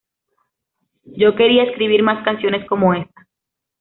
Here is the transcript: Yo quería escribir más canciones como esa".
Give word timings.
Yo 1.15 1.35
quería 1.35 1.61
escribir 1.61 2.01
más 2.01 2.23
canciones 2.25 2.67
como 2.67 2.95
esa". 2.95 3.27